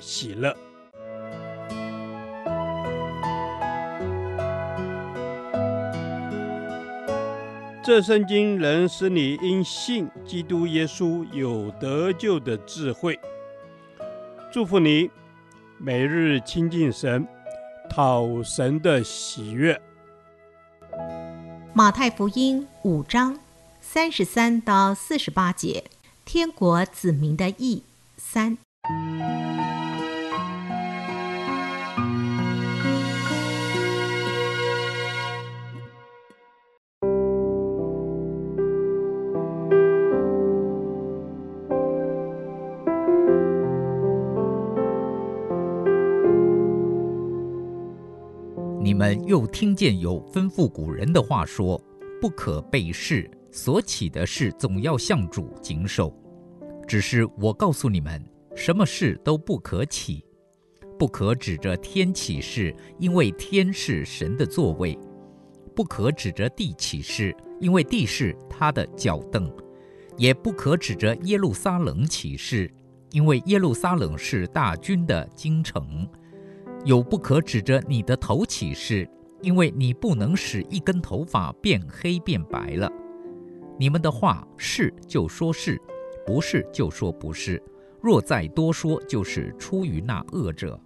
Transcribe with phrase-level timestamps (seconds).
[0.00, 0.56] 喜乐。
[7.82, 13.18] 这圣经能使你因信基督耶稣有得救的智慧。
[14.52, 15.10] 祝福你，
[15.78, 17.26] 每日亲近神，
[17.88, 19.80] 讨神的喜悦。
[21.72, 23.38] 马太福音五章
[23.80, 25.84] 三十三到四十八节，
[26.24, 27.82] 天国子民的义
[28.16, 28.58] 三。
[49.00, 51.82] 们又听见有吩咐古人的话说
[52.20, 56.14] ：“不可背誓，所起的誓总要向主谨守。”
[56.86, 58.22] 只是我告诉你们，
[58.54, 60.22] 什么事都不可起，
[60.98, 64.94] 不可指着天起誓，因为天是神的座位；
[65.74, 69.48] 不可指着地起誓，因为地是他的脚凳；
[70.18, 72.70] 也不可指着耶路撒冷起誓，
[73.12, 76.06] 因为耶路撒冷是大军的京城。
[76.84, 79.08] 有不可指着你的头起誓，
[79.42, 82.90] 因为你不能使一根头发变黑变白了。
[83.78, 85.80] 你们的话是就说是。
[86.26, 87.60] 不是就说不是，
[88.00, 90.78] 若再多说，就是出于那恶者。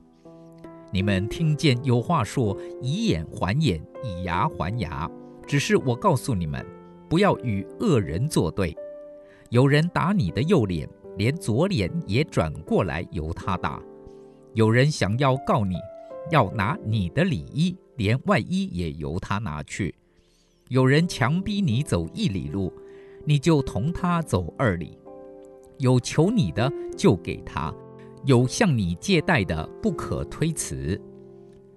[0.90, 5.10] 你们听见有话说：“以眼还眼，以牙还牙。”
[5.44, 6.64] 只是我告诉你们，
[7.10, 8.74] 不要与恶人作对。
[9.50, 10.88] 有人打你的右脸，
[11.18, 13.83] 连左脸也转过来由他打；
[14.54, 15.74] 有人想要告你，
[16.30, 19.92] 要拿你的里衣，连外衣也由他拿去；
[20.68, 22.72] 有人强逼你走一里路，
[23.24, 24.96] 你就同他走二里。
[25.78, 27.74] 有求你的就给他，
[28.24, 31.00] 有向你借贷的不可推辞。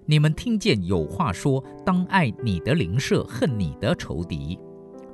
[0.06, 4.56] 你们听见有话说：当爱你的邻舍，恨你的仇敌。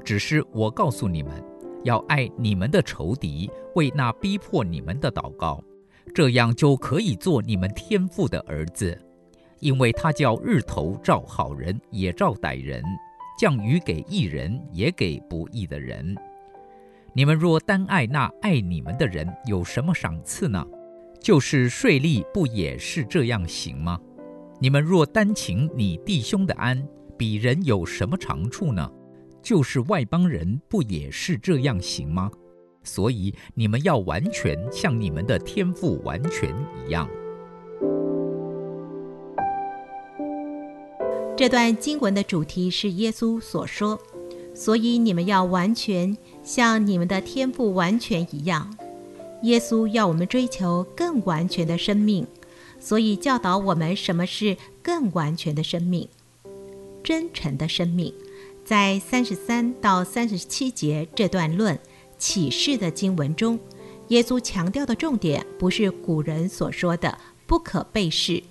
[0.04, 1.42] 只是我告诉你们，
[1.82, 5.64] 要爱你们的仇敌，为那逼迫你们的祷告，
[6.14, 8.97] 这样就可以做你们天父的儿子，
[9.58, 12.80] 因为他叫日头照好人也照歹人，
[13.36, 16.14] 降雨给义人也给不义的人。
[17.12, 20.64] 你们若单爱那爱你们的人，有什么赏赐呢？
[21.20, 23.98] 就是税吏不也是这样行吗？
[24.60, 26.86] 你们若单请你弟兄的安，
[27.19, 28.88] 比人有什么长处呢？
[29.42, 32.31] 就是外邦人不也是这样行吗？
[32.84, 36.55] 所以你们要完全，像你们的天赋完全
[36.87, 37.09] 一样。
[41.37, 43.99] 这段经文的主题是耶稣所说。
[44.56, 48.73] 所以你们要完全像你们的天赋完全一样。
[49.43, 52.25] 耶稣要我们追求更完全的生命，
[52.78, 56.09] 所以教导我们什么是更完全的生命。
[57.03, 58.15] 真诚的生命，
[58.65, 61.77] 在三十三到三十七节这段论
[62.25, 63.61] 启示的经文中，
[64.09, 68.43] 耶稣强调的重点不是古人所说的不可背誓，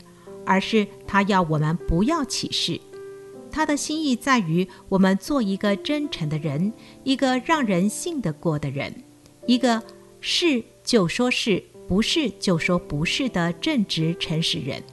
[0.46, 2.80] 而是他要我们不要启示。
[3.50, 6.72] 他的心意在于我们做一个真诚的人，
[7.04, 8.94] 一个让人信得过的人，
[9.48, 9.82] 一个
[10.22, 14.84] 是就说是，不是就说不是的正直诚实人。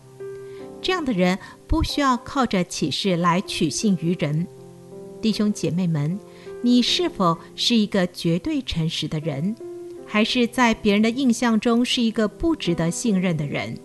[0.80, 4.46] 这样的人不需要靠着启示来取信于人。
[5.20, 6.18] 弟兄姐妹们，
[6.62, 9.56] 你是否是一个绝对诚实的人，
[10.06, 13.78] 还是在别人的印象中是一个不值得信任的人？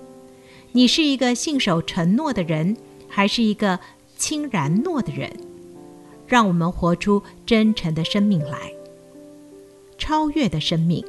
[0.71, 2.75] 你是一个信守承诺的人，
[3.07, 3.79] 还是一个
[4.17, 5.31] 轻然诺的人，
[6.27, 8.73] 让我们活出真诚的生命来。
[9.97, 11.03] 超越的生命，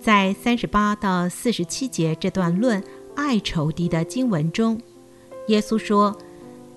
[0.00, 2.82] 在三十八到四十七节这段论
[3.14, 4.80] 爱仇敌的经文中，
[5.48, 6.16] 耶稣说：“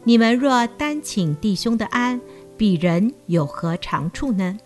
[0.04, 2.19] 你们若单请弟兄的安，
[2.57, 4.57] 比人有何长处呢？”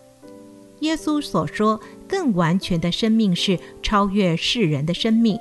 [0.80, 5.38] 耶稣所说更完全的生命是超越世人的生命。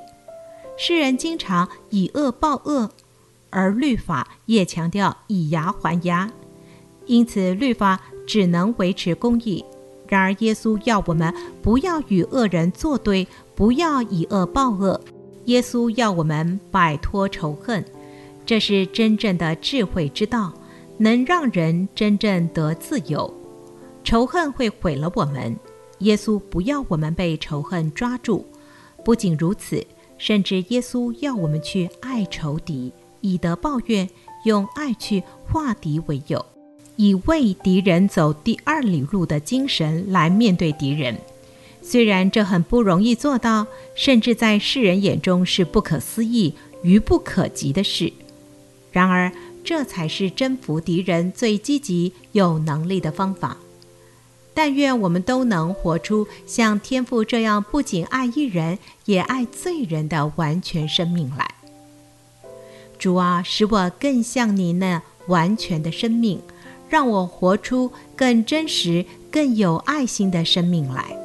[0.77, 2.89] 世人经常以恶报恶。
[3.51, 6.31] 而律法也强调以牙还牙，
[7.07, 9.65] 因此律法只能维持公义。
[10.07, 15.01] 然而耶稣要我们不要与恶人作对，不要以恶报恶，
[15.45, 17.83] 耶稣要我们摆脱仇恨，
[18.45, 20.53] 这是真正的智慧之道，
[20.99, 23.33] 能让人真正得自由。
[24.03, 25.55] 仇恨会毁了我们，
[25.99, 28.45] 耶稣不要我们被仇恨抓住。
[29.03, 29.83] 不仅如此，
[30.17, 32.91] 甚至耶稣要我们去爱仇敌，
[33.21, 34.09] 以德报怨，
[34.43, 36.45] 用爱去化敌为友，
[36.95, 41.17] 以为敌人走第二里路的精神来面对敌人。
[41.81, 46.53] 虽然这很不容易做到，甚至在世人眼中是不可思议、
[46.83, 48.11] 愚不可及的事，
[48.91, 49.31] 然而
[49.63, 53.57] 这才是征服敌人最积极、有能力的方法。
[54.53, 61.49] 但愿我们都能活出像天父这样，不仅爱一人，也爱罪人的完全生命来。
[62.97, 66.41] 主啊，使我更像你那完全的生命，
[66.89, 71.15] 让我活出更真实、更有爱心的生命来。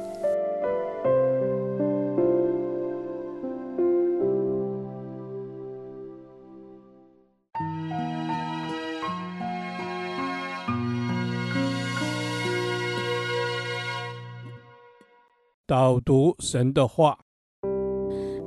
[15.77, 17.19] 导读神的话，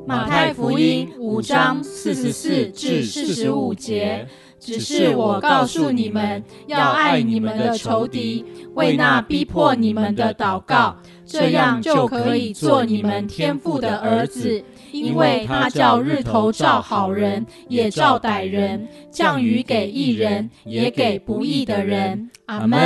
[0.06, 4.26] 马太福音五章四十四至四十五节，
[4.58, 10.96] 只是我告诉你们，要爱你们的仇敌，为那逼迫你们的祷告，
[11.26, 22.30] 这样就可以做你们天父的儿子，因为他叫日头照好人，也照歹人，降雨给义人，也给不义的人。
[22.46, 22.80] 阿门。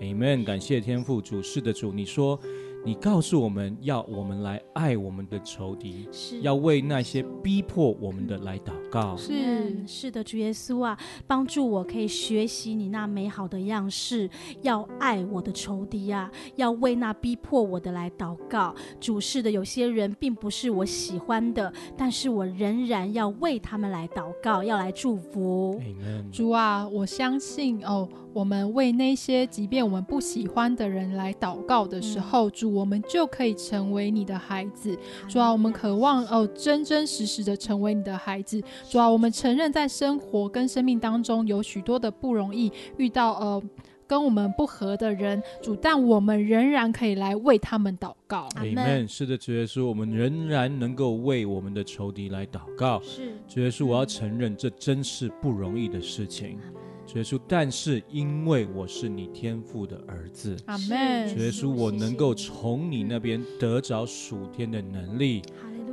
[0.00, 0.42] 阿门。
[0.42, 2.40] 感谢天父主事的主，你说。
[2.86, 9.16] 你告诉我们要我们来爱我们的仇敌，是要为那些逼迫我们的来祷告。
[9.16, 10.96] 是是的，主耶稣啊，
[11.26, 14.30] 帮助我可以学习你那美好的样式，
[14.62, 18.72] 要爱我的仇敌啊，要为那逼迫我的来祷告。
[19.00, 25.80] 主是的，有些人并不是我喜欢的，但是我仍然要为他们来祷告，要来祝福。
[25.80, 28.08] Amen 主啊，我相信哦。
[28.36, 34.96] 我们为那些即便我们不喜欢的人来祷告的时候，嗯、主，我们就可以成为你的孩子。
[35.28, 38.62] 主啊，我们渴望哦，真真实实的成为你的孩子。
[38.88, 43.62] 主啊，我们承认在生活跟生命当中有许多的不容易，遇到呃
[44.06, 48.48] 跟我们不合的人，主，但我们仍然可以来为他们祷告。
[48.54, 49.08] 阿门。
[49.08, 53.00] 是的，主耶稣，我们仍然能够为我们的仇敌来祷告。
[53.02, 56.58] 是，主耶稣，我要承认这真是不容易的事情。
[56.60, 61.28] 主耶稣，但是因为我是你天父的儿子，阿门。
[61.28, 65.40] 主耶稣，我能够从你那边得着属天的能力，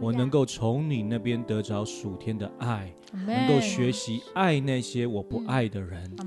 [0.01, 2.93] 我能够从你那边得着属天的爱，
[3.25, 6.13] 能够学习爱那些我不爱的人。
[6.17, 6.23] 主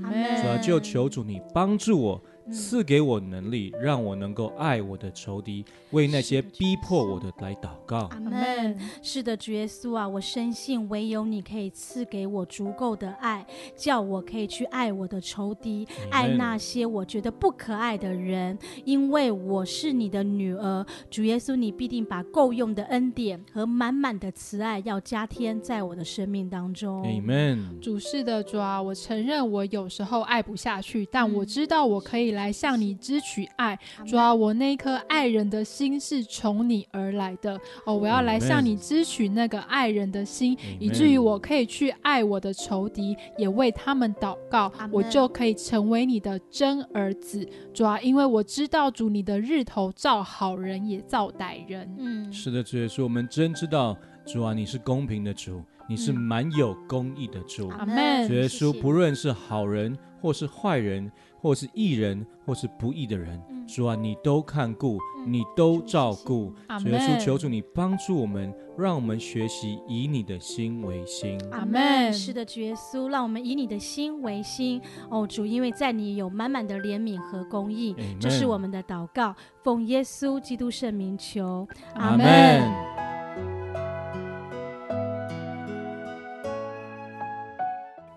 [0.47, 2.23] 啊，就求主你帮助我。
[2.51, 8.07] 赐给我能力，让我能够爱我的仇敌，为那些逼迫我的来祷告。
[8.11, 8.77] 阿门。
[9.01, 13.45] 是的，主耶稣啊，我深信唯有你可以赐给我足够的爱，
[13.75, 20.85] 叫我可以去爱我的仇敌，爱那些我觉得不可爱的人，因为我是你的女儿。
[21.09, 27.03] 主耶稣，你必定把够用的恩典和满满的慈爱要加添在我的生命当中。
[27.03, 27.79] 阿门。
[27.81, 47.45] 主是的，主啊，我承认我有时候爱不下去，但我知道我可以来向你支取爱，主啊，我那颗爱人的心是从你而来的哦，我要来向你支取那个爱人的心，以至于我可以去爱我的仇敌，也为他们祷告，我就可以成为你的真儿子。
[47.73, 51.91] 主啊，因为我知道主你的日头照好人也照歹人。
[51.97, 57.69] 嗯，是的，主耶稣，我们真知道主啊，你是公平的主，你是满有公义的主。
[57.69, 58.27] 阿门。
[58.27, 61.11] 主耶稣，不论是好人或是坏人。
[61.39, 66.53] 或是义人，或是不义的人，主啊，你都看顾，你都照顾。
[66.79, 71.39] 主耶稣，求主你帮助我们，让我们学习以你的心为心。
[71.51, 72.11] 阿门。
[72.11, 74.81] 是的，主耶稣，让我们以你的心为心。
[75.09, 81.67] 哦，主，因为在你有满满的怜悯和公义，这是我们的祷告，奉耶稣基督圣名求。
[81.95, 82.25] 阿门。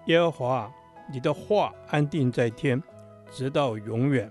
[0.06, 0.72] 耶和华，
[1.12, 2.82] 你的话安定在天。
[3.30, 4.30] 直到永远，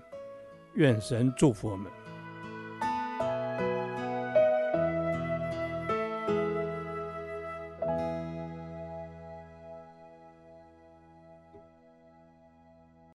[0.74, 1.90] 愿神祝福我们。